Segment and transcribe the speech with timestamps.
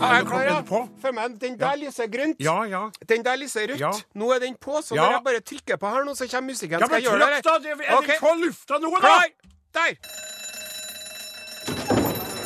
[0.00, 0.60] Ja, jeg er klar, ja.
[1.02, 1.38] Følg med.
[1.40, 2.36] Den der lyser grønt.
[2.40, 2.82] Ja, ja.
[3.08, 3.80] Den der lyser rødt.
[3.80, 3.90] Ja.
[4.14, 5.02] Nå er den på, så Ja.
[5.02, 6.78] når jeg bare trykker på her nå, så kommer musikken.
[6.80, 7.44] Ja, Skal men jeg gjøre det?
[7.44, 7.58] trykk, da!
[7.68, 8.16] Det- Er okay.
[8.20, 9.00] det lufta nå, da?
[9.00, 9.24] Klar!
[9.74, 9.90] Der!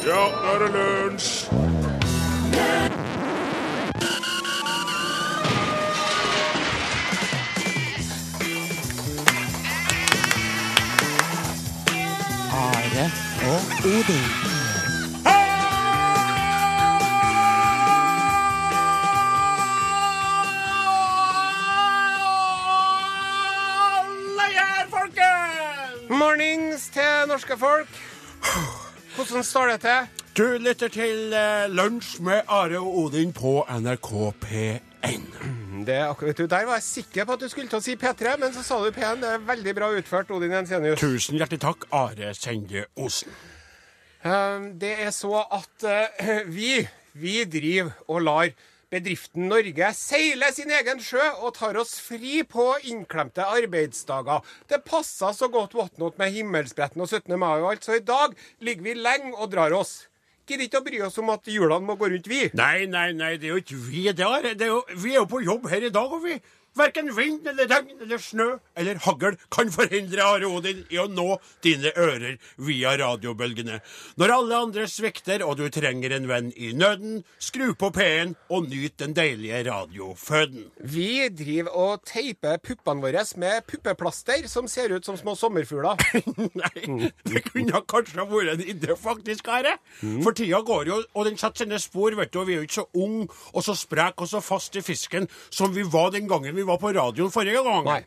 [0.06, 1.48] Ja, nå er det lunsj!
[12.54, 13.10] Are
[13.52, 14.53] og Odin.
[26.10, 27.88] Mornings til norske folk.
[29.16, 30.08] Hvordan står det til?
[30.36, 34.10] Du lytter til eh, Lunsj med Are og Odin på NRK
[34.44, 35.38] P1.
[35.86, 37.94] Det er akkurat, du, Der var jeg sikker på at du skulle til å si
[38.00, 39.20] P3, men så sa du P1.
[39.22, 41.00] Det er veldig bra utført, Odin Jensenius.
[41.00, 43.30] Tusen hjertelig takk, Are Sende Osen.
[44.24, 46.76] Eh, Det er så at eh, vi,
[47.14, 48.52] vi driver og lar
[48.94, 54.44] bedriften Norge seiler sin egen sjø og tar oss fri på innklemte arbeidsdager.
[54.70, 57.34] Det passer så godt whatnot med himmelspretten og 17.
[57.40, 60.04] mai og alt, så i dag ligger vi lenge og drar oss.
[60.44, 62.42] Gidder ikke å bry oss om at hjulene må gå rundt, vi.
[62.56, 64.18] Nei, nei, nei, det er jo ikke vi er.
[64.52, 66.36] Er jo, vi er jo på jobb her i dag, og vi
[66.74, 71.36] Verken vind eller regn eller snø eller hagl kan forhindre Are Odin i å nå
[71.62, 73.76] dine ører via radiobølgene.
[74.18, 78.66] Når alle andre svikter og du trenger en venn i nøden, skru på P1 og
[78.72, 80.66] nyt den deilige radioføden.
[80.82, 86.02] Vi driver og teiper puppene våre med puppeplaster som ser ut som små sommerfugler.
[86.60, 89.76] Nei, det kunne kanskje vært en idé, faktisk, Are.
[90.24, 92.40] For tida går jo, og den setter sine spor, vet du.
[92.42, 95.30] Og vi er jo ikke så unge og så spreke og så fast i fisken
[95.54, 97.84] som vi var den gangen vi var på radioen forrige gang.
[97.86, 98.00] Nei.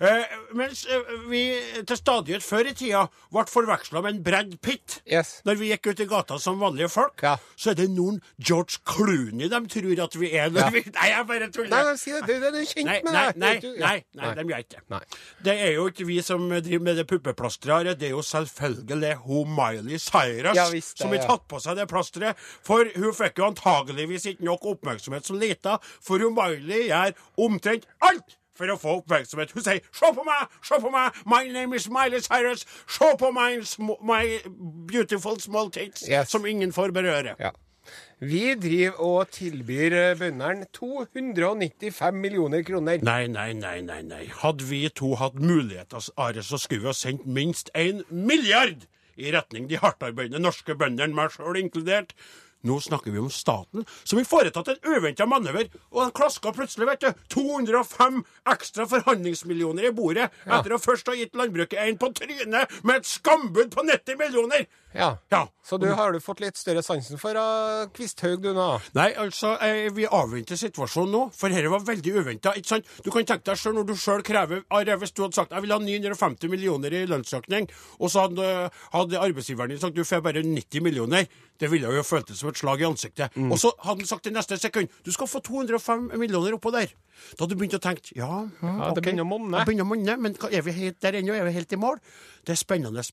[0.00, 1.42] Eh, mens eh, vi
[1.88, 5.00] til stadighet før i tida ble forveksla med en Brad Pitt.
[5.10, 5.38] Yes.
[5.48, 7.36] Når vi gikk ut i gata som vanlige folk, Ja.
[7.56, 10.50] så er det noen George Clooney de tror at vi er.
[10.54, 10.68] Ja.
[10.74, 11.70] vi, nei, jeg bare tuller.
[11.72, 12.22] Nei, nei, si det.
[12.28, 13.42] Du, du er kjent Nei, med nei, det.
[13.42, 15.02] nei, nei, nei, de gjør ikke det.
[15.48, 19.54] Det er jo ikke vi som driver med det puppeplasteret, det er jo selvfølgelig hun
[19.58, 22.38] Miley Cyrus Ja, det, som har tatt på seg det plasteret.
[22.66, 27.16] For hun fikk jo antageligvis ikke nok oppmerksomhet som lita, for hun Miley gjør
[27.48, 29.52] omtrent alt for å få oppmerksomhet.
[29.54, 33.30] Hun sier 'se på meg, se på meg, my name is Miley Cyrus', se på
[33.32, 33.62] my,
[34.02, 34.38] my
[34.90, 36.30] beautiful small tits', Yes.
[36.30, 37.34] som ingen får berøre.
[37.38, 37.50] Ja.
[38.20, 42.98] Vi driver og tilbyr eh, bøndene 295 millioner kroner.
[43.02, 44.26] Nei, nei, nei, nei, nei.
[44.42, 48.84] Hadde vi to hatt muligheter, Are, så skulle vi ha sendt minst en milliard
[49.18, 52.12] i retning de hardtarbeidende norske bøndene, meg sjøl inkludert.
[52.66, 56.88] Nå snakker vi om staten, som har foretatt en uventa manøver, og han klaska plutselig,
[56.88, 58.18] vet du, 205
[58.50, 63.06] ekstra forhandlingsmillioner i bordet, etter å først ha gitt landbruket en på trynet med et
[63.06, 64.66] skambud på 90 millioner!
[64.94, 65.18] Ja.
[65.28, 65.48] Ja.
[65.64, 68.68] Så du har du fått litt større sansen for uh, Kvisthaug, du nå?
[68.96, 72.54] Nei, altså, eh, vi avventer situasjonen nå, for dette var veldig uventa.
[73.04, 75.66] Du kan tenke deg selv når du sjøl krever Are, Hvis du hadde sagt jeg
[75.66, 77.68] vil ha 950 millioner i lønnsøkning,
[77.98, 78.48] og så hadde,
[78.94, 81.28] hadde arbeidsgiveren din sagt du får bare 90 millioner,
[81.60, 83.36] det ville jo føltes som et slag i ansiktet.
[83.36, 83.52] Mm.
[83.52, 86.96] Og så hadde han sagt i neste sekund du skal få 205 millioner oppå der.
[87.34, 89.02] Da hadde du begynt å tenke ja, mm, Ja, det okay.
[89.02, 89.56] begynner å monne.
[89.58, 91.36] Det begynner å monne, men er vi helt der ennå?
[91.36, 92.00] Er vi helt i mål?
[92.46, 93.04] Det er spennende.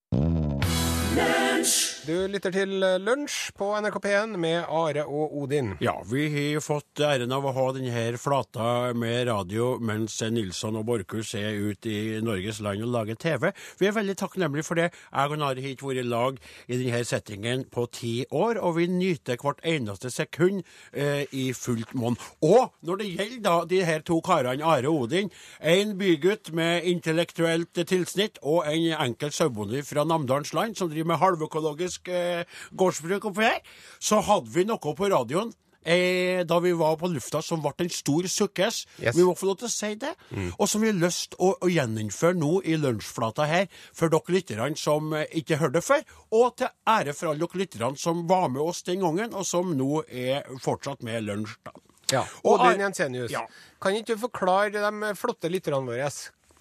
[2.05, 5.71] Du lytter til Lunsj på NRK P1 med Are og Odin.
[5.81, 10.85] Ja, vi har fått æren av å ha denne flata med radio mens Nilsson og
[10.85, 13.47] Borchhus er ute i Norges land og lager TV.
[13.79, 14.91] Vi er veldig takknemlige for det.
[14.93, 16.37] Jeg og Nari har ikke vært i lag
[16.67, 20.61] i denne settingen på ti år, og vi nyter hvert eneste sekund
[20.93, 22.19] eh, i fullt monn.
[22.45, 26.85] Og når det gjelder da de her to karene, Are og Odin, en bygutt med
[26.91, 32.43] intellektuelt tilsnitt og en enkel sauebonde fra Namdalens land som driver med halvøkologisk eh,
[32.73, 33.61] gårdsbruk oppi her,
[33.99, 35.53] så hadde vi noe på radioen
[35.85, 38.79] eh, da vi var på lufta som ble en stor sukkes.
[39.03, 39.15] Yes.
[39.15, 40.13] Vi må få lov til å si det.
[40.57, 44.75] Og som vi har lyst å, å gjeninnføre nå i lunsjflata her, for dere lytterne
[44.81, 46.01] som eh, ikke hørte det før,
[46.33, 49.75] og til ære for alle dere lytterne som var med oss den gangen, og som
[49.77, 51.57] nå er fortsatt med lunsj.
[51.65, 51.75] da.
[52.13, 52.19] Ja.
[52.43, 53.39] Og og Are- Jensenius, Ja.
[53.81, 56.03] kan ikke du forklare de flotte lytterne våre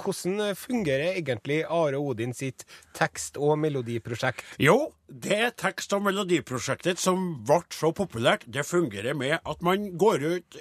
[0.01, 2.65] hvordan fungerer egentlig Are Odin sitt
[2.97, 4.43] tekst- og melodiprosjekt?
[4.63, 10.25] Jo, det tekst- og melodiprosjektet som ble så populært, det fungerer med at man går
[10.25, 10.59] ut,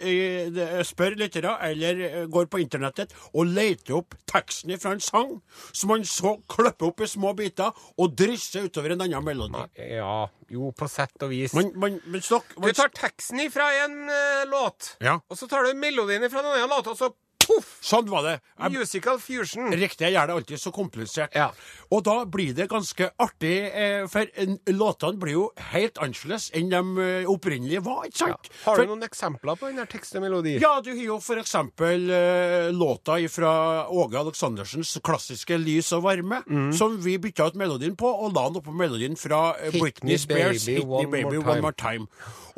[0.85, 5.33] spør lyttere, eller eh, går på internettet og leter opp teksten fra en sang,
[5.71, 9.63] som man så klipper opp i små biter og drysser utover en annen melodi.
[9.95, 11.53] Ja, jo, på sett og vis.
[11.57, 15.17] Man, man, men stokk, Du tar teksten ifra en uh, låt, Ja.
[15.29, 17.09] og så tar du melodien ifra en annen låt, og så
[17.45, 17.69] poff!
[17.83, 18.33] Sånn var det.
[18.59, 19.71] Jeg, Musical fusion.
[19.75, 21.33] Riktig, jeg gjør det alltid så komplisert.
[21.35, 21.49] Ja.
[21.91, 25.43] Og da blir det ganske artig, eh, for en, låtene blir jo
[25.73, 28.49] helt annerledes enn de eh, opprinnelige var, ikke sant?
[28.63, 30.55] Har For- du noen eksempler på den der tekst og melodi?
[30.63, 33.53] Ja, du har jo for eksempel eh, låta fra
[33.91, 36.43] Åge Aleksandersens klassiske 'Lys og varme',
[36.73, 39.71] som vi bytta ut melodien på, og la den oppå melodien fra eh, Mm.
[39.73, 42.07] Hit Britney Spears' baby, 'Hit Me one Baby more One More Time'.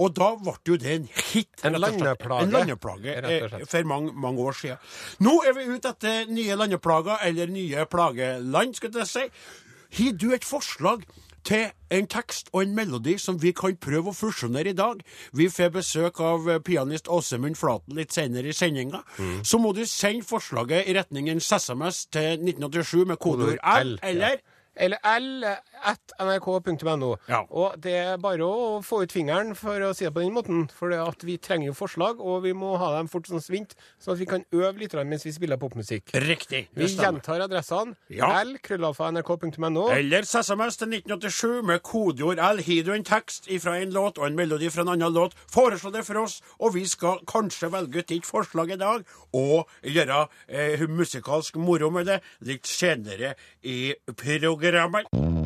[0.02, 1.52] Og da ble jo det en hit.
[1.64, 2.44] En landeplage.
[2.44, 4.78] En landeplage eh, for mange, mange år siden.
[5.24, 9.30] Nå er vi ute etter nye landeplager, eller nye plageland, skal jeg si.
[9.96, 11.06] Har du et forslag
[11.46, 15.00] til en tekst og en melodi som vi kan prøve å fusjonere i dag?
[15.38, 19.04] Vi får besøk av eh, pianist Åsemund Flaten litt senere i sendinga.
[19.46, 24.44] Så må du sende forslaget i retningen SMS til 1987 med kodeord L, eller
[24.76, 25.46] Eller l
[25.86, 27.12] at nrk.no.
[27.30, 27.44] Ja.
[27.50, 30.66] Og det er bare å få ut fingeren, for å si det på den måten.
[30.74, 33.76] For det at vi trenger jo forslag, og vi må ha dem fort som svint,
[34.02, 36.14] sånn at vi kan øve litt mens vi spiller popmusikk.
[36.24, 36.66] Riktig.
[36.78, 37.96] Vi gjentar adressene.
[38.14, 38.32] Ja.
[38.42, 39.88] L, krøllalfa, nrk.no.
[39.94, 42.64] Eller SMS til 1987 med kodeord L.
[42.66, 45.92] Har du en tekst fra en låt og en melodi fra en annen låt, foreslå
[45.94, 49.06] det for oss, og vi skal kanskje velge ut ditt forslag i dag,
[49.36, 55.45] og gjøre eh, musikalsk moro med det litt senere i programmet.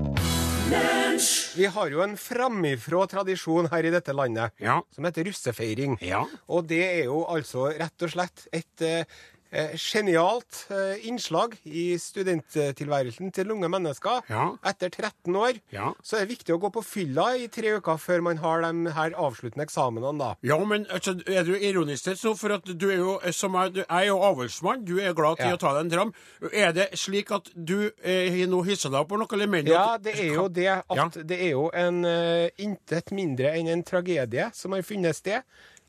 [0.70, 4.80] Vi har jo en framifrå tradisjon her i dette landet Ja.
[4.94, 5.98] som heter russefeiring.
[6.06, 6.22] Ja.
[6.48, 9.04] Og det er jo altså rett og slett et eh,
[9.52, 14.22] genialt eh, innslag i studenttilværelsen til unge mennesker.
[14.30, 14.46] Ja.
[14.66, 15.94] Etter 13 år Ja.
[16.04, 18.92] så er det viktig å gå på fylla i tre uker før man har de
[18.94, 20.36] her avsluttende eksamenene, da.
[20.44, 22.36] Ja, men altså, er du ironisk så?
[22.38, 25.38] For at du er jo, eh, som jeg, du er jo avholdsmann, du er glad
[25.38, 25.56] til Ja.
[25.56, 26.14] å ta deg en dram.
[26.54, 29.74] Er det slik at du eh, nå hissa deg opp på noe, eller mener du
[29.74, 33.84] Ja, det er jo det at det er jo en uh, intet mindre enn en
[33.84, 35.42] tragedie som har funnet sted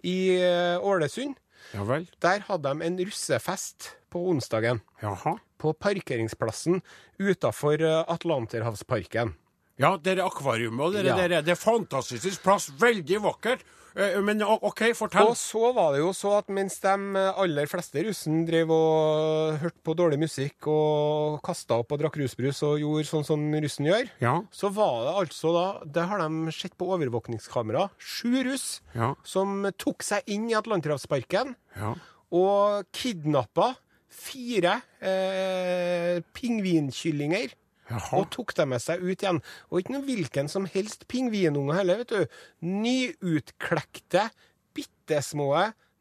[0.03, 1.37] i eh, Ålesund.
[1.75, 2.07] Ja vel.
[2.21, 4.81] Der hadde de en russefest på onsdagen.
[5.03, 5.37] Jaha.
[5.59, 6.81] På parkeringsplassen
[7.21, 7.79] utafor
[8.09, 9.35] Atlanterhavsparken.
[9.81, 11.17] Ja, det er akvariumet, og det, Ja.
[11.17, 12.71] det, er- det er fantastisk plass.
[12.79, 13.61] Veldig vakkert.
[13.97, 15.27] Eh, Men OK, fortell.
[15.33, 16.95] Og så var det jo så at mens de
[17.35, 22.63] aller fleste russen drev og hørte på dårlig musikk og kasta opp og drakk rusbrus
[22.63, 24.37] og gjorde sånn som russen gjør, Ja.
[24.53, 27.91] så var det altså da Det har de sett på overvåkningskamera.
[27.99, 29.15] Sju russ Ja.
[29.25, 31.95] som tok seg inn i Atlanterhavsparken Ja.
[32.33, 33.75] og kidnappa
[34.09, 37.53] fire eh, pingvinkyllinger.
[37.91, 38.21] Jaha.
[38.21, 39.41] Og tok dem med seg ut igjen.
[39.71, 42.21] Og ikke noe hvilken som helst pingvinunge heller, vet du.
[42.63, 44.23] Nyutklekte,
[44.77, 45.49] bittesmå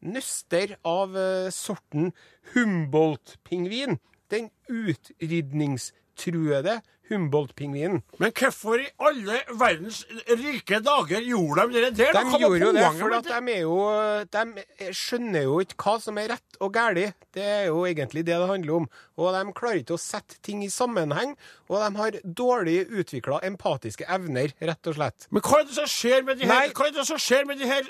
[0.00, 2.12] nøster av uh, sorten
[2.54, 3.98] Humboldt-pingvin.
[4.30, 8.04] Den utrydningstruede Humboldt-pingvinen.
[8.22, 12.14] Men hvorfor i alle verdens rike dager gjorde de det der?
[12.14, 13.74] De gjorde jo det, for at de jo
[14.30, 14.62] De
[14.94, 17.16] skjønner jo ikke hva som er rett og galt.
[17.34, 18.86] Det er jo egentlig det det handler om.
[19.20, 21.34] Og de klarer ikke å sette ting i sammenheng.
[21.68, 25.26] Og de har dårlig utvikla empatiske evner, rett og slett.
[25.30, 27.60] Men hva er det som skjer med de her, hva er det som skjer med
[27.60, 27.86] de her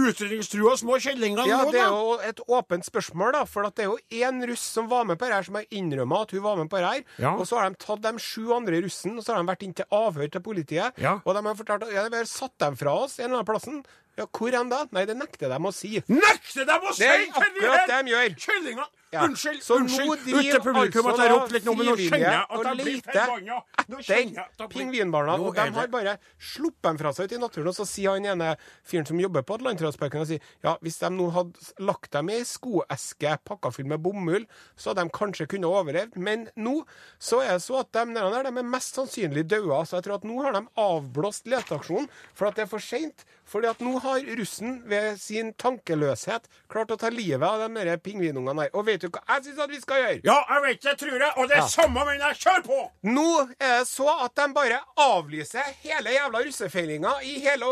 [0.00, 3.44] utrydningstrua små kjellingene Ja, nå, Det er jo et åpent spørsmål, da.
[3.48, 5.68] For at det er jo én russ som var med på det her, som har
[5.70, 7.04] innrømma at hun var med på det her.
[7.22, 7.34] Ja.
[7.36, 9.76] Og så har de tatt de sju andre russen, og så har de vært inn
[9.76, 11.00] til avhør til politiet.
[11.00, 11.18] Ja.
[11.24, 13.50] Og de har fortalt at ja, de har satt dem fra oss en eller annen
[13.52, 13.82] plassen.
[14.18, 14.84] Ja, hvor enn da?
[14.94, 15.94] Nei, det nekter de å si.
[16.10, 18.34] Nekter de å si Det er akkurat det de gjør.
[18.46, 19.24] Kyllingene Ja.
[19.26, 20.10] Unnskyld, Så nå unnskyld.
[20.10, 22.66] Ut driver til publikum altså at jeg ropte litt nå, men nå kjenner jeg at
[22.68, 23.56] jeg blir forbanna.
[23.90, 25.34] Nå etter pingvinbarna.
[25.42, 27.70] Og de har bare sluppet dem fra seg ut i naturen.
[27.72, 28.52] Og så sier han ene
[28.86, 32.46] fyren som jobber på Atlanterhavsparken, sier ja, hvis de nå hadde lagt dem i ei
[32.46, 34.46] skoeske pakka full med bomull,
[34.78, 36.14] så hadde de kanskje kunnet overlevd.
[36.14, 36.76] Men nå
[37.18, 39.82] så er det så at de, der, de er mest sannsynlig døde.
[39.90, 43.26] Så jeg tror at nå har de avblåst leteaksjonen for at det er for seint.
[43.50, 47.98] Fordi at nå har russen ved sin tankeløshet klart å ta livet av de der
[47.98, 48.74] pingvinungene der.
[48.78, 50.20] Og vet du hva jeg syns at vi skal gjøre?
[50.24, 51.32] Ja, jeg vet det, tror jeg.
[51.36, 51.66] Og det er Ja.
[51.68, 52.78] samme, men jeg kjører på!
[53.04, 53.26] Nå
[53.58, 57.64] er det så at de bare avlyser hele jævla russefeiringa i hele,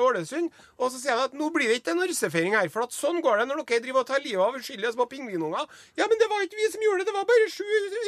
[0.00, 0.50] Ålesund.
[0.78, 2.68] Og så sier de at nå blir det ikke noen russefeiring her.
[2.68, 5.66] For sånn går det når dere driver og tar livet av uskyldige små pingvinunger.
[5.96, 7.64] Ja, men det var ikke vi som gjorde det, det var bare sju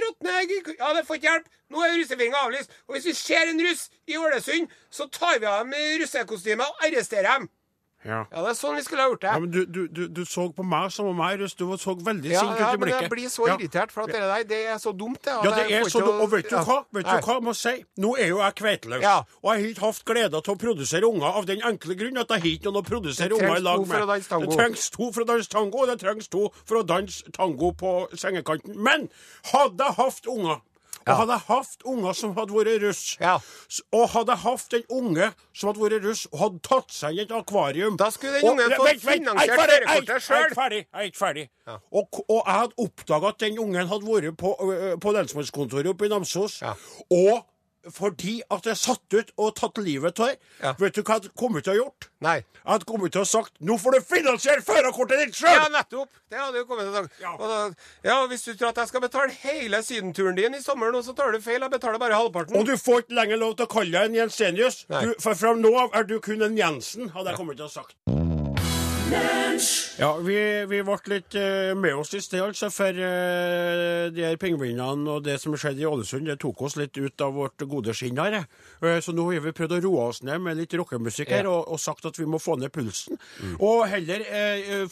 [0.06, 0.56] råtne egg.
[0.78, 1.46] Ja, det får ikke hjelp.
[1.70, 2.70] Nå er russefeiringa avlyst.
[2.88, 6.84] Og hvis vi ser en russ i Ålesund, så tar vi av dem russekostymet og
[6.86, 7.48] arresterer dem.
[8.04, 8.20] Ja.
[8.30, 9.30] Ja, det er sånn vi skulle ha gjort det.
[9.32, 11.40] Ja, men du, du, du, du så på meg som om jeg.
[11.58, 14.12] Du så veldig Ja, sint ja, ut i men jeg blir så irritert, for at
[14.14, 15.34] det der, det er så dumt, det.
[15.46, 16.22] Ja, det er så dumt.
[16.22, 17.74] Og vet du hva Vet du hva jeg må si?
[18.02, 19.02] Nå er jo jeg kveiteløs.
[19.02, 19.16] Ja.
[19.42, 22.36] Og jeg har ikke hatt glede til å produsere unger av den enkle grunn at
[22.36, 24.14] jeg har ikke noen å produsere unger i lag med.
[24.46, 27.72] Det trengs to for å danse tango, og det trengs to for å danse tango
[27.76, 28.78] på sengekanten.
[28.78, 29.10] Men
[29.52, 30.62] hadde jeg hatt unger
[31.06, 33.36] Og hadde jeg hatt unger som hadde vært russ, Ja.
[33.94, 37.20] og hadde jeg hatt en unge som hadde vært russ og hadde tatt seg i
[37.22, 40.36] et akvarium Da skulle den ungen fått er finansiert er førerkortet sjøl.
[40.36, 40.80] Jeg er ikke ferdig.
[40.86, 41.48] Jeg er ikke ferdig.
[41.92, 44.54] Og, og jeg hadde oppdaga at den ungen hadde vært på,
[45.00, 46.60] på lensmannskontoret oppe i Namsos.
[46.62, 46.74] Ja.
[47.10, 47.46] Og
[47.92, 50.72] fordi at jeg satt ut og tatt livet av Ja.
[50.78, 52.08] vet du hva jeg kommet til å gjort?
[52.20, 52.36] Nei.
[52.36, 55.54] Jeg hadde kommet til å sagt 'Nå får du finansiere førerkortet ditt sjøl'!
[55.54, 56.08] Ja, nettopp!
[56.30, 57.20] Det hadde jo kommet til å sagt.
[57.20, 57.36] Ja.
[57.36, 57.70] Da,
[58.04, 61.14] ja, hvis du tror at jeg skal betale hele sydenturen din i sommer nå, så
[61.14, 61.60] tar du feil.
[61.60, 62.56] Jeg betaler bare halvparten.
[62.56, 64.84] Og du får ikke lenger lov til å kalle deg en Jensenius.
[64.88, 67.72] Du, for fra nå av er du kun en Jensen, hadde jeg kommet til å
[67.72, 68.25] sagt.
[69.96, 70.36] Ja, vi,
[70.68, 75.22] vi ble litt eh, med oss i sted, altså, for eh, de her pingvinene og
[75.24, 78.42] det som skjedde i Ålesund, det tok oss litt ut av vårt gode skinn her.
[78.82, 81.70] Eh, så nå har vi prøvd å roe oss ned med litt rockemusikk her, og,
[81.72, 83.16] og sagt at vi må få ned pulsen.
[83.56, 84.24] Og heller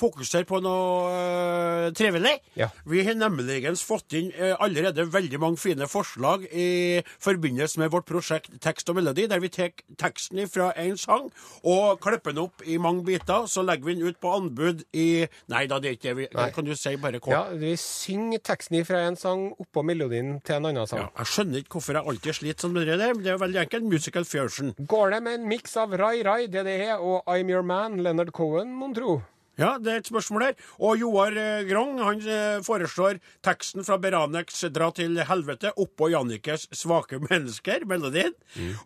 [0.01, 2.39] fokusere på noe trivelig.
[2.57, 2.71] Ja.
[2.89, 8.53] Vi har nemlig fått inn allerede veldig mange fine forslag i forbindelse med vårt prosjekt
[8.65, 11.29] Tekst og melodi, der vi tar teksten fra en sang
[11.67, 13.49] og klipper den opp i mange biter.
[13.51, 16.17] Så legger vi den ut på anbud i Nei da, det er ikke det.
[16.17, 16.51] vi- Nei.
[16.51, 17.33] Kan du si bare kort?
[17.33, 21.01] Ja, vi synger teksten fra en sang oppå melodien til en annen sang.
[21.01, 23.39] Ja, jeg skjønner ikke hvorfor jeg alltid sliter sånn med det der, men det er
[23.39, 23.85] jo veldig enkelt.
[23.91, 24.75] Musical fusion.
[24.87, 28.73] Går det med en miks av Rai Rai, DDE og I'm Your Man, Leonard Cohen,
[28.75, 29.23] mon tro?
[29.61, 30.57] Ja, det er et spørsmål der.
[30.83, 36.67] Og Joar eh, Grong han eh, foreslår teksten fra Beranex 'Dra til helvete' oppå Jannikes
[36.75, 38.35] 'Svake mennesker', melodien.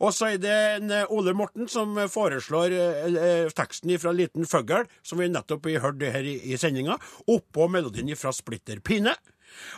[0.00, 4.88] Og så er det en eh, Ole Morten som foreslår eh, teksten fra 'Liten føggel',
[5.02, 9.16] som vi nettopp har hørt her i, i sendinga, oppå melodien fra 'Splitter pinne'.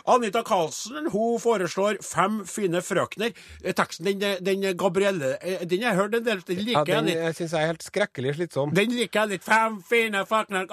[0.07, 3.33] Anita Karlsen hun foreslår 'Fem fine frøkner'.
[3.63, 6.85] Eh, Teksten, den, den Gabrielle, eh, den har jeg hørt en del, den Ja, liker
[6.85, 7.15] jeg den litt.
[7.17, 8.73] jeg syns jeg er helt skrekkelig slitsom.
[8.75, 9.43] Den liker jeg litt.
[9.43, 10.67] Fem fine frøkner.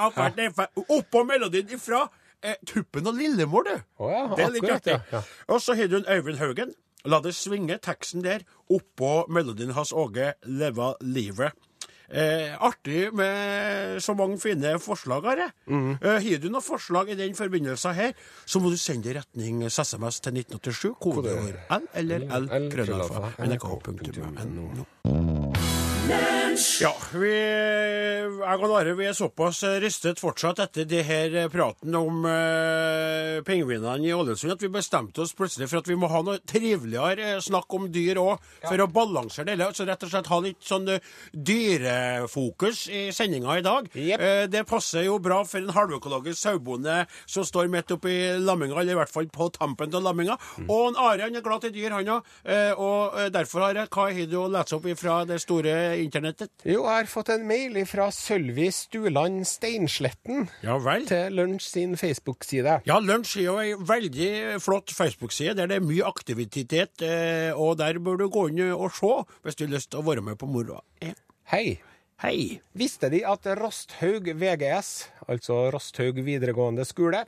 [0.88, 2.08] Oppå melodien ifra
[2.42, 3.76] eh, Tuppen og Lillemor, du.
[3.98, 4.92] Oh, ja, det er litt artig.
[4.92, 5.22] ja, ja.
[5.48, 6.74] Og så har du en Øyvind Haugen.
[7.04, 8.40] La det svinge teksten der
[8.70, 11.52] oppå melodien hans Åge 'Leva livet'.
[12.08, 15.52] Eh, artig med så mange fine forslag jeg.
[15.68, 15.98] Mhm.
[16.00, 18.12] Eh, Har du noen forslag i den forbindelse her,
[18.46, 23.34] så må du sende det i retning SMS til 1987, kodeord L eller L, krøllalfa,
[23.44, 24.74] nrk.no.
[26.58, 32.24] Ja, vi, jeg og Are vi er såpass rystet fortsatt etter det her praten om
[32.26, 36.40] eh, pingvinene i Ålesund at vi bestemte oss plutselig for at vi må ha noe
[36.42, 39.68] triveligere eh, snakk om dyr òg, for å balansere det hele.
[39.70, 43.90] Altså rett og slett ha litt sånn eh, dyrefokus i sendinga i dag.
[43.94, 44.26] Yep.
[44.26, 48.96] Eh, det passer jo bra for en halvøkologisk sauebonde som står midt oppi lamminga, eller
[48.96, 50.38] i hvert fall på tampen av lamminga.
[50.66, 52.34] Og en Are han er glad til dyr, han òg.
[52.74, 56.47] og eh, derfor har jeg hva har du å lese opp fra det store internettet?
[56.66, 60.74] Jo, jeg har fått en mail fra Sølvi Stuland Steinsletten Ja
[61.06, 62.80] til Lunsj sin Facebook-side.
[62.88, 67.78] Ja, Lunsj er jo ei veldig flott Facebook-side der det er mye aktivitet, eh, og
[67.78, 69.14] der bør du gå inn og se
[69.44, 70.82] hvis du har lyst til å være med på moroa.
[71.52, 71.78] Hei.
[72.18, 72.58] Hei.
[72.74, 74.92] Visste De at Rosthaug VGS,
[75.30, 77.22] altså Rosthaug videregående skole,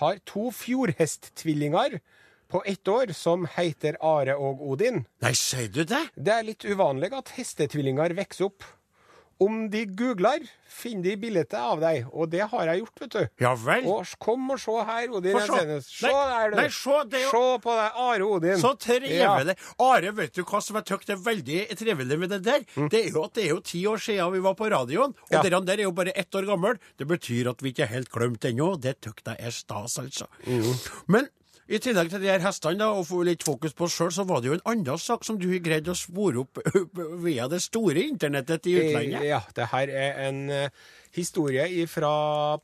[0.00, 2.00] har to fjordhesttvillinger
[2.48, 5.04] på ett år som heter Are og Odin?
[5.20, 6.04] Nei, sier du det?
[6.16, 8.64] Det er litt uvanlig at hestetvillinger vokser opp.
[9.38, 13.28] Om de googler, finner de bildet av deg, og det har jeg gjort, vet du.
[13.44, 13.84] Ja vel.
[13.86, 15.76] Og kom og se her, Odin se.
[15.86, 16.56] Se der, du.
[16.58, 18.58] nei, se, det jo- Se på deg, Are Odin.
[18.58, 19.54] Så trivelig.
[19.78, 22.66] Are, vet du hva som jeg syns er veldig trivelig med det der?
[22.90, 25.30] Det er jo at det er jo ti år siden vi var på radioen, og
[25.30, 25.42] Ja.
[25.46, 26.78] dere der er jo bare ett år gammel.
[26.98, 28.74] Det betyr at vi ikke er helt glemt ennå.
[28.80, 30.26] Det syns jeg er stas, altså.
[31.06, 31.28] Men
[31.68, 34.24] i tillegg til de her hestene, da, og få litt fokus på oss sjøl, så
[34.28, 36.62] var det jo en annen sak som du har greid å spore opp
[37.26, 39.26] via det store internettet i utlandet.
[39.28, 40.72] Ja, det her er en eh,
[41.16, 42.12] historie fra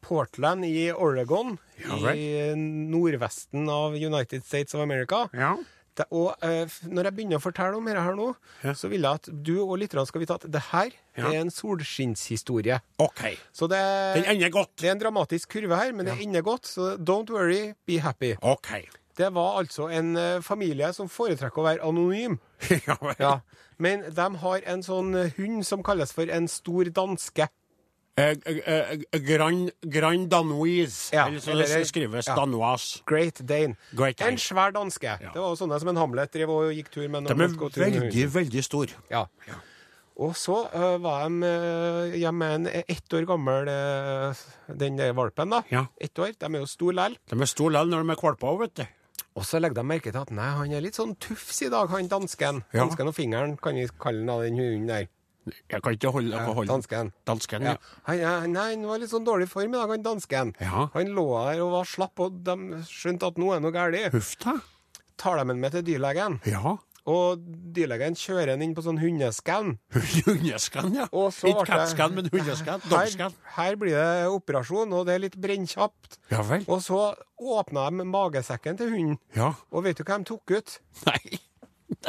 [0.00, 5.24] Portland i Oregon, Ja i nordvesten av United States of America.
[5.34, 5.56] Ja.
[5.94, 8.32] Det, og eh, når jeg begynner å fortelle om dette her nå,
[8.64, 8.72] Ja.
[8.74, 11.28] så vil jeg at du og lytterne skal vite at det her Ja.
[11.30, 12.80] er en solskinnshistorie.
[12.98, 13.22] OK.
[13.54, 13.78] Så det,
[14.16, 14.74] Den ender godt.
[14.80, 18.34] det er en dramatisk kurve her, men det ender godt, så don't worry, be happy.
[18.42, 18.88] OK.
[19.16, 22.40] Det var altså en uh, familie som foretrekker å være anonym.
[23.20, 23.40] ja
[23.78, 27.46] Men de har en sånn hund som kalles for en stor danske.
[28.16, 28.68] Eh, eh,
[29.10, 31.14] eh, Grand, Grand Danoise.
[31.14, 32.36] Ja, eller så det skrives ja.
[32.38, 33.02] Danoise.
[33.06, 33.74] Great Dane.
[33.90, 34.36] Great Dane.
[34.36, 35.16] En svær danske.
[35.18, 37.26] Det var sånne som en Hamlet drev og gikk tur med.
[37.26, 38.94] De er veldig, veldig store.
[39.10, 39.26] Ja.
[40.14, 44.44] Og så uh, var de uh, hjemme med en ett år gammel uh,
[44.78, 45.64] den valpen, da.
[45.74, 45.88] Ja.
[45.98, 46.36] Ett år.
[46.38, 47.18] De er jo store lell.
[47.32, 48.86] De er store likevel når de er valper òg, vet du.
[49.34, 51.90] Og så legger de merke til at nei, han er litt sånn tufs i dag,
[51.90, 52.62] han dansken.
[52.70, 52.84] Ja.
[52.84, 55.10] Dansken og fingeren kan vi kalle den den hunden der.
[55.70, 57.12] Jeg kan ikke holde, Ja, holde dansken.
[57.28, 57.74] Dansken, Ja.
[57.76, 57.76] ja.
[58.08, 60.54] Han, ja, nei, han var litt sånn dårlig form i dag, han dansken.
[60.60, 60.88] Ja.
[60.94, 62.56] Han lå der og var slapp, og de
[62.88, 64.12] skjønte at nå er noe galt.
[64.14, 64.58] Huff da.
[65.20, 66.40] tar de med til dyrlegen.
[66.48, 66.76] Ja.
[67.04, 67.42] Og
[67.76, 69.74] dyrlegen kjører han inn på sånn hundeskann.
[70.24, 71.04] Hundeskann, ja.
[71.12, 72.80] Ikke kattskann, men hundeskann.
[72.88, 76.16] Her, her blir det operasjon, og det er litt brennkjapt.
[76.32, 76.64] Ja vel.
[76.64, 79.52] Og så åpna de magesekken til hunden, Ja.
[79.70, 80.78] og vet du hva de tok ut?
[81.04, 81.38] Nei.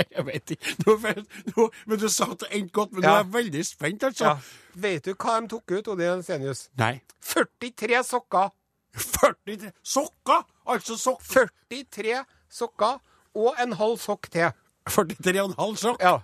[0.03, 0.75] Jeg vet ikke.
[0.85, 4.35] Nå, men du sa at det endte godt, men nå er jeg veldig spent, altså.
[4.75, 6.65] Vet du hva de tok ut, Odin Senius?
[6.79, 6.93] Nei.
[7.31, 8.51] 43 sokker!
[8.95, 10.43] 43 sokker!
[10.71, 12.99] Altså sokk 43 sokker
[13.35, 14.51] og en halv sokk til.
[14.89, 16.01] 43,5 sokk?
[16.01, 16.17] Ja.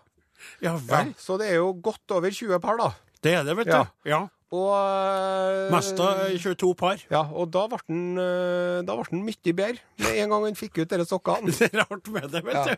[0.64, 0.78] Ja ja.
[0.90, 1.12] vel.
[1.22, 2.92] Så det er jo godt over 20 par, da.
[3.22, 3.84] Det er det, vet Ja.
[3.84, 4.10] du.
[4.10, 4.22] Ja.
[4.52, 6.98] Og Mesta eh, 22 par.
[7.12, 10.58] Ja, og da ble den, øh, da ble den mye bedre med en gang han
[10.60, 11.54] fikk ut disse sokkene.
[11.60, 12.64] Det er rart med det, vet Ja.
[12.74, 12.76] du.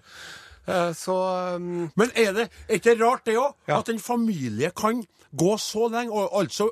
[0.67, 1.15] Eh, Så
[1.55, 3.53] um, Men er det ikke rart, det òg?
[3.67, 3.79] Ja.
[3.81, 5.03] At en familie kan
[5.33, 6.67] gå så lenge, og altså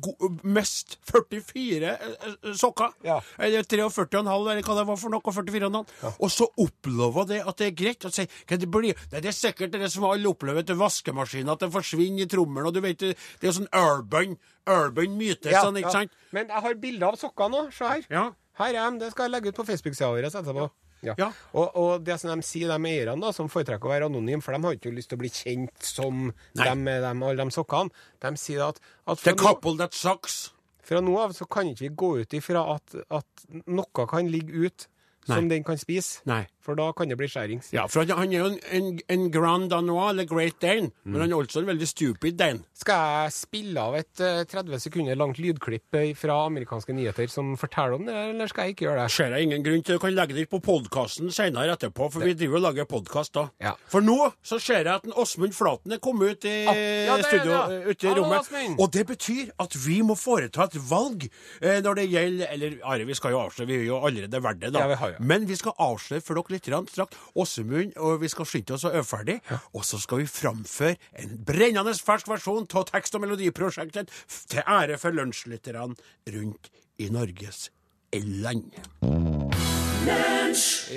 [0.00, 2.12] go, mest 44 ø,
[2.48, 2.94] ø, sokker.
[3.04, 3.18] Ja.
[3.38, 5.20] Eller 43,5, eller hva det var for noe.
[5.20, 6.14] 44,5.
[6.24, 8.08] Og så opplever det at det er greit.
[8.08, 11.70] å si, det, blir, det er sikkert det som alle opplever til vaskemaskinen, at det
[11.76, 12.70] forsvinner i trommelen.
[12.70, 15.98] Og du vet, det er sånn urban, urban myte, ja, sånn, ikke ja.
[16.00, 16.16] sant?
[16.32, 17.68] Men jeg har bilder av sokkene nå.
[17.76, 18.08] Se her.
[18.08, 18.26] Ja.
[18.56, 19.04] Her er de.
[19.04, 20.70] Det skal jeg legge ut på Facebook-sida vår etterpå.
[21.04, 21.14] Ja.
[21.20, 21.28] Ja.
[21.52, 24.56] Og, og det som de sier, de eierne da, som foretrekker å være anonyme, for
[24.56, 27.92] de har ikke lyst til å bli kjent som dem med dem, alle de sokkene,
[28.24, 30.52] de sier at, at The couple that sucks.
[30.86, 34.66] fra nå av så kan ikke vi gå ut ifra at, at noe kan ligge
[34.66, 34.86] ut
[35.26, 35.56] som Nei.
[35.56, 36.22] den kan spise.
[36.30, 36.44] Nei.
[36.66, 37.68] For da kan det bli skjærings.
[37.76, 41.30] Ja, for han, er jo en, en, en grand danois, eller great dane, men han
[41.30, 42.64] er også en veldig stupid dane.
[42.74, 47.52] Skal jeg spille av et eh, 30 sekunder langt lydklipp eh, fra amerikanske nyheter som
[47.60, 49.12] forteller om det, eller skal jeg ikke gjøre det?
[49.16, 52.34] ser jeg ingen grunn til Du kan legge det på podkasten senere etterpå, for vi
[52.36, 53.46] driver og lager podkast da.
[53.62, 53.72] Ja.
[53.92, 56.74] For nå så ser jeg at en Åsmund Flaten er kommet ut i Ah,
[57.06, 57.62] ja, studio, det, ja.
[57.78, 58.42] eh, ute i Hallo, rommet.
[58.48, 58.80] Åsmund.
[58.82, 63.06] Og det betyr at vi må foreta et valg eh, når det gjelder Eller Are,
[63.08, 64.82] vi skal jo avsløre, vi er jo allerede verdt det, da.
[64.84, 65.16] Ja, vi har.
[65.32, 68.94] Men vi skal avsløre for dere litt strakt Åsemund, og vi skal skynde oss å
[68.94, 69.38] øve ferdig.
[69.76, 74.12] Og så skal vi framføre en brennende fersk versjon av tekst- og melodiprosjektet
[74.50, 75.96] til ære for lunsjlytterne
[76.34, 77.68] rundt i Norges
[78.12, 78.72] land.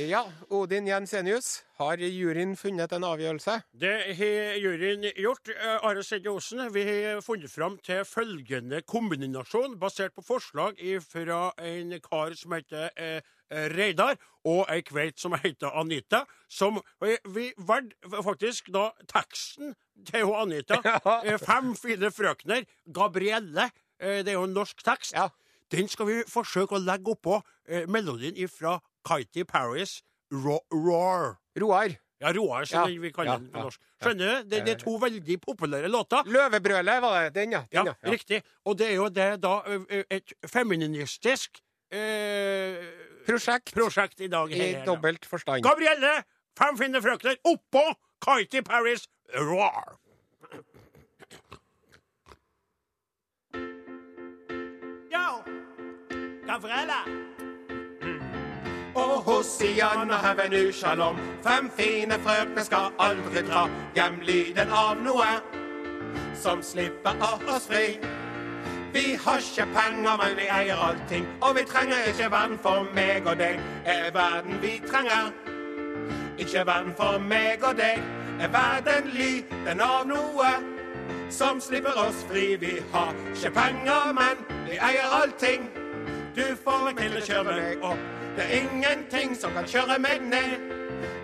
[0.10, 3.56] Ja, Odin Jensenius, har juryen funnet en avgjørelse?
[3.74, 5.50] Det har juryen gjort.
[5.50, 11.42] Eh, Are Sedje Osen, vi har funnet fram til følgende kombinasjon, basert på forslag fra
[11.58, 13.20] en kar som heter eh,
[13.50, 16.24] Reidar, og ei kveit som heter Anita.
[16.50, 19.76] Som eh, vi valgte faktisk da teksten
[20.08, 20.80] til hun Anita.
[21.26, 21.38] Ja.
[21.42, 22.66] Fem fine frøkner.
[22.94, 23.70] Gabrielle.
[24.00, 25.16] Eh, det er jo en norsk tekst.
[25.18, 25.30] Ja.
[25.72, 30.00] Den skal vi forsøke å legge oppå eh, melodien fra Katy Paris'
[30.32, 31.36] Ro Roar.
[31.60, 31.98] Roar.
[32.20, 33.82] Ja, Roar, som Ja, vi kaller ja, den på norsk.
[34.04, 34.50] Skjønner du?
[34.50, 36.28] Det, det er to veldig populære låter.
[36.28, 37.34] Løvebrølet var det.
[37.38, 37.62] Den, ja.
[37.72, 38.12] Den, ja.
[38.12, 38.42] riktig.
[38.68, 39.54] Og det er jo det da
[40.12, 42.76] et feministisk eh,
[43.28, 44.52] Prosjekt prosjekt i dag.
[44.52, 45.64] i dobbelt forstand.
[45.64, 46.24] Gabrielle,
[46.58, 47.84] fem fine frøkner, oppå
[48.26, 49.98] Katy Paris Roar.
[55.12, 55.28] Ja,
[56.48, 57.00] Gabrielle.
[58.96, 65.30] Og Hosianna Hevenu Shalom, fem fine frøkner skal aldri dra hjem lyden av noe
[66.36, 67.16] som slipper
[67.48, 68.00] oss fri.
[68.94, 73.28] Vi har ikke penger, men vi eier allting, og vi trenger ikke verden for meg
[73.28, 75.30] og deg, er verden vi trenger.
[76.38, 78.02] Ikke verden for meg og deg,
[78.40, 80.50] er verden lyden av noe
[81.30, 82.56] som slipper oss fri.
[82.56, 85.70] Vi har ikke penger, men vi eier allting.
[86.36, 88.04] Du får meg til å kjøre meg opp.
[88.38, 90.58] Det er ingenting som kan kjøre meg ned.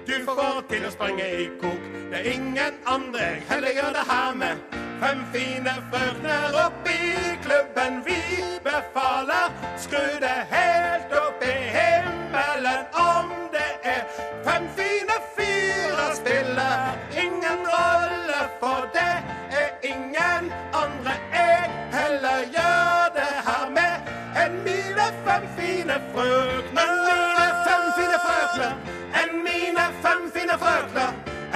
[0.05, 1.91] Du får til å sprenge i kok.
[2.11, 4.74] Det er ingen andre jeg heller gjør det her med.
[5.01, 7.11] Fem fine frøkner opp i
[7.43, 8.19] klubben vi
[8.63, 9.51] befaler.
[9.77, 14.05] Skru det helt opp i himmelen om det er
[14.45, 16.95] fem fine fyrer spiller.
[17.23, 19.15] Ingen rolle, for det
[19.61, 20.51] er ingen
[20.83, 24.13] andre jeg heller gjør det her med
[24.45, 26.95] enn mine fem fine frøkner.
[27.09, 28.79] Mine fem fine frøkner.
[29.23, 31.11] Enn mine fem fine frøkner.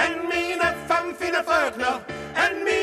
[0.06, 2.04] Enn mine fem fine frøkner.
[2.44, 2.79] Enn mine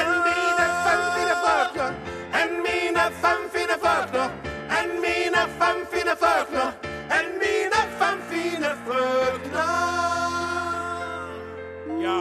[0.00, 1.92] Enn mine fem fine frøkner.
[2.40, 4.28] Enn mine fem fine frøkner.
[4.78, 6.72] Enn mine fem fine frøkner.
[7.18, 9.72] Enn mine fem fine frøkner.
[12.04, 12.20] Ja,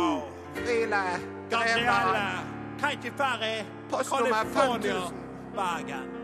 [0.56, 1.04] Frile.
[1.50, 2.26] Gabrielle,
[2.82, 3.66] Katy Ferry.
[3.90, 5.18] Postnummer California, 5000.
[5.56, 6.19] Bergen.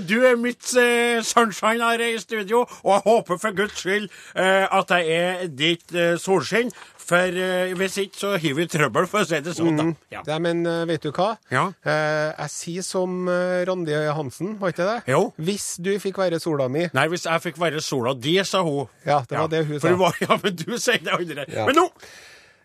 [0.00, 3.78] Du er Du er mitt eh, sunshine her i studio, og jeg håper for guds
[3.80, 6.72] skyld eh, at jeg er ditt eh, solskinn.
[7.08, 9.78] For eh, hvis ikke, så har vi trøbbel, for å si det sånn.
[9.80, 9.86] da.
[10.12, 10.22] Ja.
[10.26, 11.30] Nei, men eh, vet du hva?
[11.50, 11.70] Ja.
[11.80, 14.98] Eh, jeg sier som eh, Randi Hansen, var ikke det?
[15.14, 15.22] Jo.
[15.40, 16.84] Hvis du fikk være sola mi.
[16.92, 18.90] Nei, hvis jeg fikk være sola di, sa hun.
[19.08, 19.94] Ja, det var det hun for sa.
[19.94, 21.48] Hun var, ja, men du sier det andre.
[21.48, 21.64] Ja.
[21.70, 21.88] Men nå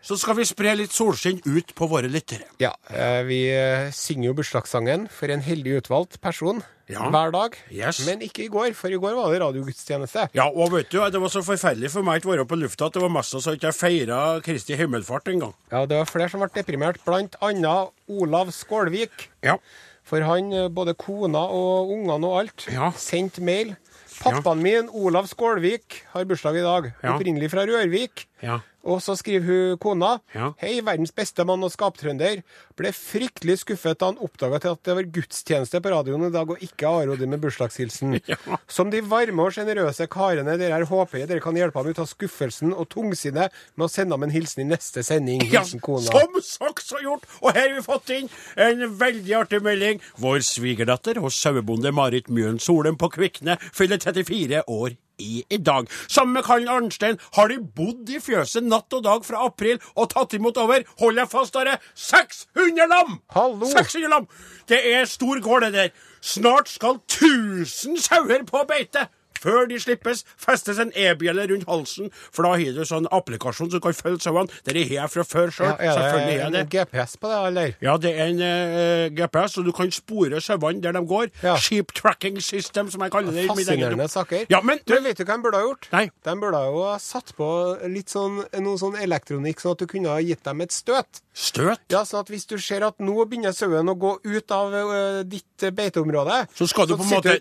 [0.04, 2.44] så skal vi spre litt solskinn ut på våre lyttere.
[2.60, 7.06] Ja, eh, vi eh, synger jo bursdagssangen for en heldig utvalgt person Ja.
[7.08, 7.56] hver dag.
[7.72, 8.02] Yes.
[8.04, 10.26] Men ikke i går, for i går var det radiogudstjeneste.
[10.36, 12.92] Ja, og vet du, det var så forferdelig for meg å være på lufta at
[12.98, 15.54] det var mest så ikke jeg feira Kristi himmelfart engang.
[15.72, 19.30] Ja, det var flere som ble deprimert, blant annet Olav Skålvik.
[19.42, 19.56] Ja.
[20.04, 22.90] For han, eh, både kona og ungene og alt, Ja.
[22.92, 23.76] sendte mail.
[24.20, 26.92] Pappaen min, Olav Skålvik, har bursdag i dag.
[27.02, 28.26] Opprinnelig fra Rørvik.
[28.42, 28.60] Ja.
[28.84, 30.50] Og så skriver hun kona Ja.
[30.60, 32.42] Hei, verdens beste mann og skaptrønder.
[32.76, 36.60] Ble fryktelig skuffet da han oppdaga at det var gudstjeneste på radioen i dag, og
[36.64, 38.18] ikke Arodi med bursdagshilsen.
[38.30, 38.36] Ja.
[38.70, 41.98] Som de varme og sjenerøse karene dere er, håper jeg dere kan hjelpe ham ut
[42.02, 45.44] av skuffelsen og tungsinnet med å sende ham en hilsen i neste sending.
[45.52, 46.06] Ja, Hilsen kona.
[46.08, 47.26] som sagt så gjort!
[47.42, 50.00] Og her har vi fått inn en veldig artig melding.
[50.20, 55.88] Vår svigerdatter og sauebonde Marit Mjøen Solem på Kvikne fyller 34 år i, i dag.
[56.08, 60.10] Sammen med Karl Arnstein har de bodd i fjøset natt og dag fra april og
[60.14, 63.18] tatt imot over, hold deg fast, Are, 600 lam!
[63.34, 63.68] Hallo!
[63.70, 64.28] 600 lam!
[64.68, 65.92] Det er stor gård, det der.
[66.24, 69.08] Snart skal 1000 sauer på beite.
[69.44, 73.82] Før de slippes, festes en e-bjelle rundt halsen, for da har du sånn applikasjon som
[73.84, 74.48] kan følge sauene.
[74.64, 75.68] Det har jeg fra før sjøl.
[75.68, 76.64] Ja, er Selvfølgelig det er en det.
[76.72, 77.74] GPS på det, eller?
[77.84, 81.28] Ja, det er en uh, GPS, og du kan spore sauene der de går.
[81.44, 81.56] Ja.
[81.60, 83.46] Sheep tracking system, som jeg kaller det.
[83.50, 84.46] Fascinerende saker.
[84.52, 85.88] Ja, men, Du, vet du hva de burde ha gjort?
[85.92, 86.06] Nei.
[86.24, 87.50] De burde jo ha satt på
[87.92, 91.20] litt sånn, noe sånn elektronikk, sånn at du kunne ha gitt dem et støt.
[91.34, 91.82] Støt?
[91.92, 95.20] Ja, sånn at hvis du ser at nå begynner sauen å gå ut av uh,
[95.26, 97.34] ditt beiteområde Så skal du på en måte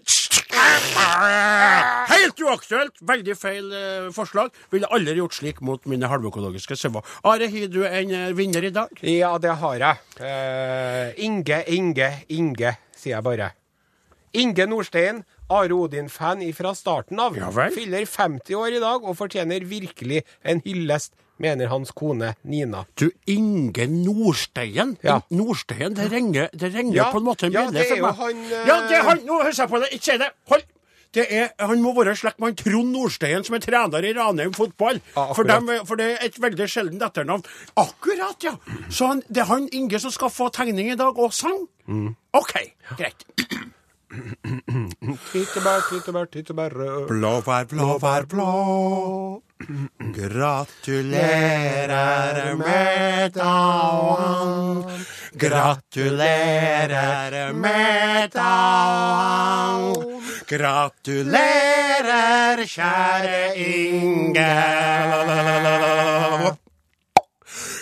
[0.74, 3.02] Helt uaktuelt!
[3.06, 4.54] Veldig feil eh, forslag.
[4.74, 7.06] Ville aldri gjort slik mot mine halvøkologiske sauer.
[7.28, 8.94] Are, har du en eh, vinner i dag?
[9.06, 10.02] Ja, det har jeg.
[10.24, 13.52] Eh, Inge, Inge, Inge, sier jeg bare.
[14.34, 15.22] Inge Nordstein,
[15.54, 17.38] Are Odin-fan fra starten av.
[17.38, 17.52] Ja.
[17.54, 22.84] Fyller 50 år i dag og fortjener virkelig en hyllest, mener hans kone Nina.
[23.00, 24.98] Du, Inge Nordsteien?
[25.04, 25.20] Ja.
[25.34, 28.22] Nordsteien, det ringer, det ringer Ja, på en måte en ja, bjelle for meg.
[28.22, 28.68] han, uh...
[28.68, 29.26] Ja, det er han!
[29.26, 29.92] Nå hører jeg på det.
[29.98, 30.32] Ikke si det.
[30.54, 30.66] Hold!
[31.14, 34.98] Det er, han må være slekt med Trond Nordsteien, som er trener i Ranheim fotball.
[35.14, 37.46] Ja, for, dem, for det er et veldig sjeldent etternavn.
[37.78, 38.56] Akkurat, ja!
[38.90, 41.68] Så han, det er han Inge som skal få tegning i dag, og sang?
[41.86, 42.16] Mm.
[42.34, 42.56] OK,
[42.98, 43.28] greit.
[45.34, 47.08] Tyttebær, tyttebær, tyttebær rød.
[47.14, 48.50] Blåbær, blåbær, blå.
[50.16, 51.36] Gratulerer
[52.56, 54.84] med dagen.
[55.34, 56.92] Gratulerer
[57.54, 59.94] med dagen.
[60.48, 61.46] Gratulerer,
[62.66, 64.64] kjære Inge.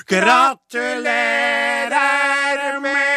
[0.07, 1.49] Gratulerer
[2.79, 3.10] med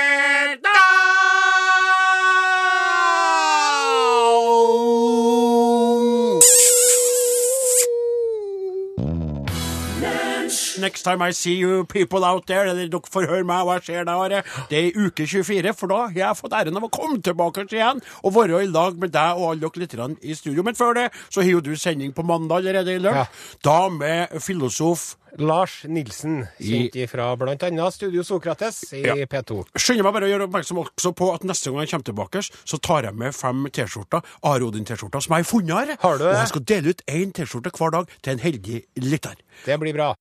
[10.85, 14.05] Next time I see you people out there, eller dere får høre meg hva skjer
[14.09, 17.23] da, Det er i uke 24, for da har jeg fått æren av å komme
[17.25, 20.63] tilbake igjen og være i lag med deg og alle dere lytterne i studio.
[20.67, 23.25] Men før det så har jo du sending på mandag allerede i lunsj.
[23.25, 23.61] Ja.
[23.65, 29.15] Da med filosof Lars Nilsen, kjent fra annet Studio Sokrates i Ja.
[29.27, 29.65] P2.
[29.75, 32.79] Skynder meg bare å gjøre oppmerksom også på at neste gang jeg kommer tilbake, så
[32.79, 35.97] tar jeg med fem T-skjorter, Are Odin-T-skjorter, som jeg har funnet her.
[36.01, 36.31] Har du det?
[36.31, 39.35] Og jeg skal dele ut én T-skjorte hver dag til en heldig lytter.
[39.67, 40.15] Det blir bra.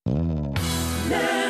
[1.13, 1.42] Thursday.